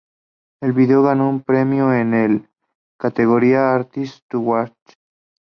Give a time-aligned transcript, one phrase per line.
[0.63, 2.49] El video ganó un premio en la
[2.97, 4.73] categoría Artist to watch.